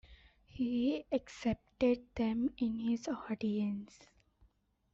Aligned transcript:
He 0.47 1.05
accepted 1.11 2.01
them 2.15 2.49
in 2.57 2.79
his 2.79 3.07
audience. 3.07 3.99